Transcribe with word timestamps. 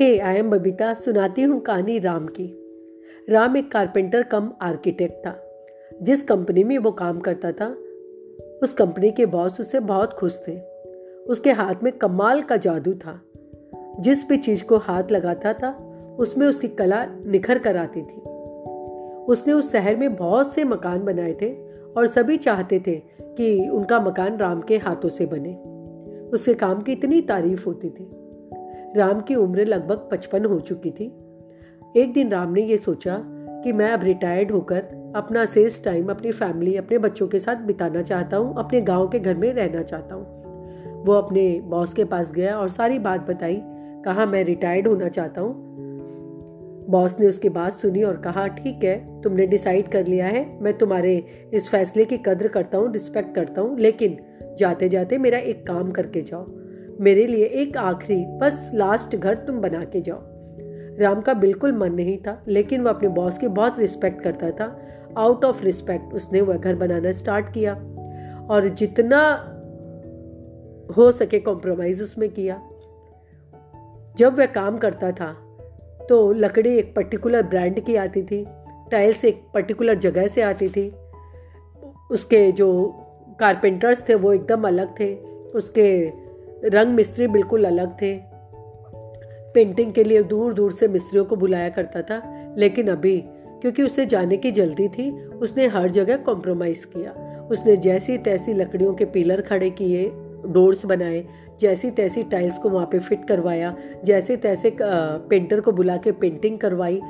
Hey 0.00 0.18
I 0.18 0.36
am 0.36 0.50
Babita, 0.50 0.94
सुनाती 0.94 1.42
हूँ 1.42 1.60
कहानी 1.60 1.98
राम 1.98 2.26
की। 2.26 2.54
राम 3.30 3.56
एक 3.56 3.72
कारपेंटर 3.72 4.22
कम 4.22 4.52
आर्किटेक्ट 4.60 5.26
था। 5.26 5.44
जिस 6.02 6.22
कंपनी 6.22 6.64
में 6.64 6.78
वो 6.78 6.90
काम 6.90 7.20
करता 7.20 7.52
था, 7.52 7.76
उस 8.62 8.72
कंपनी 8.72 9.10
के 9.10 9.26
बॉस 9.26 9.60
उससे 9.60 9.80
बहुत 9.80 10.12
खुश 10.12 10.42
थे। 10.48 10.60
उसके 11.28 11.50
हाथ 11.50 11.74
में 11.82 11.92
कमाल 11.92 12.42
का 12.42 12.56
जादू 12.56 12.94
था। 12.94 13.22
जिस 14.00 14.28
भी 14.28 14.36
चीज़ 14.36 14.64
को 14.64 14.76
हाथ 14.76 15.04
लगाता 15.10 15.52
था, 15.52 15.70
उसमें 16.18 16.46
उसकी 16.46 16.68
कला 16.68 17.06
निखर 17.26 17.58
कर 17.58 17.76
आती 17.76 18.02
थी। 18.02 18.20
उसने 19.24 19.52
उस 19.52 19.72
शहर 19.72 19.96
में 19.96 20.16
बहुत 20.16 20.52
से 20.52 20.64
मकान 20.64 21.04
बनाए 21.04 21.32
थे 21.42 21.52
और 21.96 22.06
सभी 22.06 22.36
चाहते 22.36 22.82
थे 22.86 23.02
कि 23.20 23.68
उनका 23.68 24.00
मकान 24.00 24.36
राम 24.36 24.60
के 24.60 24.76
हाथों 24.76 25.08
से 25.08 25.26
बने। 25.26 25.54
उसके 26.28 26.54
काम 26.54 26.82
की 26.82 26.92
इतनी 26.92 27.20
तारीफ़ 27.20 27.66
होती 27.66 27.90
थी। 27.90 28.17
राम 28.96 29.20
की 29.20 29.34
उम्र 29.34 29.64
लगभग 29.64 30.08
पचपन 30.12 30.44
हो 30.44 30.60
चुकी 30.60 30.90
थी। 30.90 31.04
एक 31.96 32.12
दिन 32.12 32.30
राम 32.30 32.52
ने 32.52 32.62
यह 32.62 32.76
सोचा 32.76 33.20
कि 33.64 33.72
मैं 33.72 33.90
अब 33.90 34.02
रिटायर्ड 34.02 34.50
होकर 34.50 35.12
अपना 35.16 35.44
सेस 35.44 35.84
टाइम 35.84 36.08
अपनी 36.08 36.32
फैमिली 36.32 36.76
अपने 36.76 36.98
बच्चों 36.98 37.28
के 37.28 37.38
साथ 37.38 37.56
बिताना 37.56 38.02
चाहता 38.02 38.36
हूँ, 38.36 38.54
अपने 38.58 38.80
गाँव 38.80 39.08
के 39.08 39.18
घर 39.18 39.34
में 39.34 39.52
रहना 39.52 39.82
चाहता 39.82 40.14
हूँ। 40.14 41.04
वो 41.04 41.12
अपने 41.12 41.60
बॉस 41.60 41.92
के 41.92 42.04
पास 42.04 42.32
गया 42.32 42.58
और 42.58 42.68
सारी 42.68 42.98
बात 42.98 43.20
बताई, 43.20 43.60
कहा, 44.04 44.26
मैं 44.26 44.44
रिटायर्ड 44.44 44.88
होना 44.88 45.08
चाहता 45.08 45.40
हूँ। 45.40 45.66
बॉस 46.90 47.16
ने 47.20 47.26
उसकी 47.26 47.48
बात 47.48 47.72
सुनी 47.72 48.02
और 48.02 48.16
कहा, 48.16 48.46
ठीक 48.46 48.84
है, 48.84 49.22
तुमने 49.22 49.46
डिसाइड 49.46 49.88
कर 49.88 50.06
लिया 50.06 50.26
है, 50.26 50.62
मैं 50.62 50.78
तुम्हारे 50.78 51.16
इस 51.54 51.68
फैसले 51.68 52.04
की 52.04 52.16
कद्र 52.16 52.48
करता 52.48 52.78
हूँ 52.78 52.92
रिस्पेक्ट 52.92 53.34
करता 53.34 53.60
हूँ, 53.60 53.78
लेकिन 53.78 54.16
जाते 54.58 54.88
जाते 54.88 55.18
मेरा 55.18 55.38
एक 55.38 55.66
काम 55.66 55.90
करके 55.90 56.22
जाओ। 56.22 56.46
मेरे 57.00 57.26
लिए 57.26 57.44
एक 57.44 57.76
आखिरी, 57.76 58.24
बस 58.38 58.70
लास्ट 58.74 59.16
घर 59.16 59.36
तुम 59.36 59.60
बना 59.60 59.84
के 59.84 60.00
जाओ। 60.00 60.20
राम 61.00 61.20
का 61.20 61.34
बिल्कुल 61.34 61.72
मन 61.72 61.92
नहीं 61.92 62.16
था, 62.18 62.42
लेकिन 62.48 62.80
वह 62.80 62.90
अपने 62.90 63.08
बॉस 63.08 63.38
की 63.38 63.48
बहुत 63.48 63.78
रिस्पेक्ट 63.78 64.22
करता 64.22 64.50
था। 64.50 64.78
आउट 65.18 65.44
ऑफ़ 65.44 65.62
रिस्पेक्ट 65.64 66.14
उसने 66.14 66.40
वह 66.40 66.56
घर 66.56 66.74
बनाना 66.74 67.12
स्टार्ट 67.12 67.52
किया 67.52 67.74
और 68.50 68.68
जितना 68.68 69.20
हो 70.96 71.10
सके 71.12 71.38
कॉम्प्रोमाइज 71.38 72.02
उसमें 72.02 72.28
किया। 72.28 72.60
जब 74.18 74.38
वह 74.38 74.46
काम 74.46 74.78
करता 74.78 75.10
था 75.12 75.32
तो 76.08 76.32
लकड़ी 76.32 76.76
एक 76.78 76.94
पर्टिकुलर 76.94 77.42
ब्रांड 77.42 77.80
की 77.80 77.96
आती 77.96 78.22
थी 78.22 78.44
टाइल्स 78.90 79.24
एक 79.24 79.42
पर्टिकुलर 79.54 79.94
जगह 79.94 80.26
से 80.26 80.42
आती 80.42 80.68
थी। 80.68 80.92
उसके 82.10 82.52
जो 82.52 82.68
कारपेंटर्स 83.40 84.08
थे, 84.08 84.14
वो 84.14 84.32
एकदम 84.32 84.66
अलग 84.68 84.98
थे। 85.00 85.14
उसके 85.54 85.88
रंग 86.64 86.94
मिस्त्री 86.94 87.26
बिल्कुल 87.26 87.64
अलग 87.64 87.92
थे। 88.02 88.14
पेंटिंग 89.54 89.92
के 89.92 90.04
लिए 90.04 90.22
दूर 90.22 90.54
दूर 90.54 90.72
से 90.72 90.88
मिस्त्रियों 90.88 91.24
को 91.24 91.36
बुलाया 91.36 91.68
करता 91.68 92.02
था, 92.02 92.22
लेकिन 92.58 92.88
अभी, 92.88 93.18
क्योंकि 93.60 93.82
उसे 93.82 94.06
जाने 94.06 94.36
की 94.36 94.50
जल्दी 94.50 94.88
थी, 94.88 95.10
उसने 95.26 95.66
हर 95.66 95.90
जगह 95.90 96.16
कॉम्प्रोमाइज़ 96.16 96.86
किया। 96.86 97.12
उसने 97.50 97.76
जैसी 97.76 98.18
तैसी 98.18 98.54
लकड़ियों 98.54 98.94
के 98.94 99.04
पिलर 99.04 99.40
खड़े 99.40 99.70
किए 99.70 100.10
डोर्स 100.46 100.84
बनाए, 100.86 101.24
जैसी 101.60 101.90
तैसी 101.90 102.22
टाइल्स 102.22 102.58
को 102.58 102.68
वहाँ 102.68 102.86
पे 102.86 102.98
फिट 102.98 103.24
करवाया, 103.28 103.76
जैसे 104.04 104.36
तैसे 104.36 104.76
पेंटर 104.82 105.60
को 105.60 105.72
बुला 105.72 105.96
के 105.96 106.12
पेंटिंग 106.12 106.58
करवाई 106.58 107.00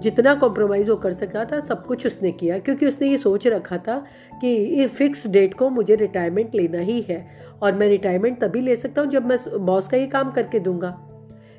जितना 0.00 0.34
कॉम्प्रोमाइज़ 0.34 0.90
वो 0.90 0.96
कर 0.96 1.12
सकता 1.12 1.44
था, 1.44 1.60
सब 1.60 1.86
कुछ 1.86 2.06
उसने 2.06 2.32
किया, 2.32 2.58
क्योंकि 2.58 2.86
उसने 2.86 3.08
ये 3.08 3.18
सोच 3.18 3.46
रखा 3.46 3.78
था 3.78 3.98
कि 4.40 4.86
फिक्स 4.86 5.26
डेट 5.26 5.54
को 5.54 5.70
मुझे 5.70 5.94
रिटायरमेंट 5.94 6.54
लेना 6.54 6.78
ही 6.78 7.00
है 7.00 7.26
और 7.62 7.74
मैं 7.74 7.88
रिटायरमेंट 7.88 8.40
तभी 8.40 8.60
ले 8.60 8.76
सकता 8.76 9.02
हूँ 9.02 9.10
जब 9.10 9.26
मैं 9.26 9.38
बॉस 9.66 9.88
का 9.88 9.96
ये 9.96 10.06
काम 10.06 10.30
करके 10.30 10.58
दूँगा। 10.58 10.90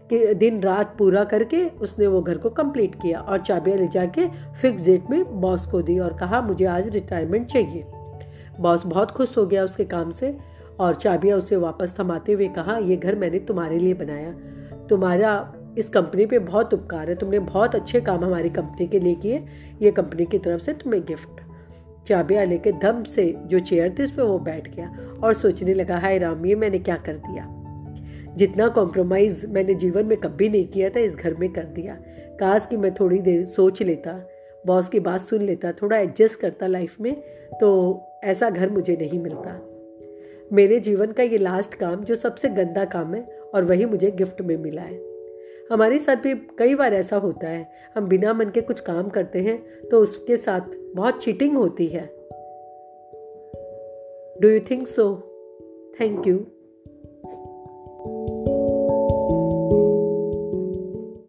कि 0.09 0.33
दिन 0.33 0.61
रात 0.61 0.95
पूरा 0.97 1.23
करके 1.23 1.63
उसने 1.81 2.07
वो 2.07 2.21
घर 2.21 2.37
को 2.37 2.49
कंप्लीट 2.49 2.95
किया 2.95 3.19
और 3.19 3.39
चाबियाँ 3.39 3.77
ले 3.77 3.87
जाके 3.87 4.27
फिक्स 4.61 4.85
डेट 4.85 5.09
में 5.09 5.41
बॉस 5.41 5.65
को 5.67 5.81
दी 5.81 5.97
और 5.99 6.17
कहा, 6.17 6.41
मुझे 6.41 6.65
आज 6.65 6.87
रिटायरमेंट 6.87 7.47
चाहिए। 7.47 7.83
बॉस 8.59 8.85
बहुत 8.85 9.11
खुश 9.11 9.37
हो 9.37 9.45
गया 9.45 9.63
उसके 9.63 9.85
काम 9.85 10.11
से 10.11 10.37
और 10.79 10.95
चाबियाँ 10.95 11.37
उसे 11.37 11.55
वापस 11.55 11.95
थमाते 11.99 12.33
हुए 12.33 12.47
कहा, 12.47 12.77
ये 12.77 12.95
घर 12.95 13.15
मैंने 13.15 13.39
तुम्हारे 13.39 13.79
लिए 13.79 13.93
बनाया। 13.93 14.31
तुम्हारा 14.87 15.53
इस 15.77 15.89
कंपनी 15.89 16.25
पे 16.25 16.39
बहुत 16.39 16.73
उपकार 16.73 17.09
है। 17.09 17.15
तुमने 17.15 17.39
बहुत 17.39 17.75
अच्छे 17.75 18.01
काम 18.01 18.25
हमारी 18.25 18.49
कंपनी 18.49 18.87
के 18.87 18.99
लिए 18.99 19.15
किए। 19.15 19.45
ये 19.81 19.91
कंपनी 19.91 20.25
की 20.25 20.39
तरफ़ 20.39 20.61
से 20.61 20.73
तुम्हें 20.73 21.05
गिफ्ट। 21.05 21.41
चाबियाँ 22.07 22.45
लेके 22.45 22.71
दम 22.71 23.03
से 23.03 23.35
जो 23.45 23.59
चेयर 23.59 23.95
थी 23.99 24.03
उस 24.03 24.11
पर 24.11 24.23
वो 24.23 24.39
बैठ 24.39 24.75
गया 24.75 24.97
और 25.23 25.33
सोचने 25.33 25.73
लगा, 25.73 25.97
हाय 25.97 26.17
राम, 26.17 26.45
ये 26.45 26.55
मैंने 26.55 26.79
क्या 26.79 26.95
कर 26.95 27.13
दिया? 27.13 27.61
जितना 28.35 28.67
कॉम्प्रोमाइज़ 28.67 29.47
मैंने 29.47 29.73
जीवन 29.73 30.05
में 30.05 30.17
कभी 30.17 30.49
नहीं 30.49 30.67
किया 30.67 30.89
था, 30.89 30.99
इस 30.99 31.15
घर 31.15 31.33
में 31.33 31.53
कर 31.53 31.63
दिया। 31.63 31.97
काश 32.39 32.67
कि 32.69 32.77
मैं 32.77 32.93
थोड़ी 32.93 33.19
देर 33.19 33.43
सोच 33.45 33.81
लेता 33.81 34.29
बॉस 34.65 34.89
की 34.89 34.99
बात 34.99 35.21
सुन 35.21 35.41
लेता, 35.41 35.71
थोड़ा 35.71 35.97
एडजस्ट 35.97 36.39
करता 36.39 36.67
लाइफ 36.67 37.01
में 37.01 37.15
तो 37.61 38.01
ऐसा 38.23 38.49
घर 38.49 38.69
मुझे 38.69 38.97
नहीं 39.01 39.19
मिलता। 39.19 39.71
मेरे 40.53 40.79
जीवन 40.79 41.11
का 41.11 41.23
ये 41.23 41.37
लास्ट 41.37 41.75
काम, 41.75 42.03
जो 42.03 42.15
सबसे 42.15 42.49
गंदा 42.49 42.85
काम 42.85 43.13
है, 43.13 43.39
और 43.53 43.63
वही 43.63 43.85
मुझे 43.85 44.11
गिफ्ट 44.11 44.41
में 44.41 44.57
मिला 44.57 44.81
है। 44.81 45.14
हमारे 45.71 45.99
साथ 45.99 46.15
भी 46.15 46.35
कई 46.35 46.75
बार 46.75 46.93
ऐसा 46.93 47.17
होता 47.17 47.47
है। 47.47 47.71
हम 47.95 48.07
बिना 48.07 48.33
मन 48.33 48.49
के 48.49 48.61
कुछ 48.61 48.79
काम 48.79 49.09
करते 49.09 49.39
हैं 49.39 49.87
तो 49.91 49.99
उसके 49.99 50.37
साथ 50.37 50.61
बहुत 50.95 51.23
चीटिंग 51.23 51.57
होती 51.57 51.87
है। 51.87 52.05
Do 54.41 54.49
you 54.49 54.59
think 54.59 54.87
so 54.87 55.15
thank 56.01 56.27
you 56.27 56.45